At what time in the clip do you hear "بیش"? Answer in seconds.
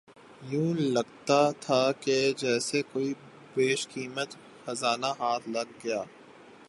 3.55-3.87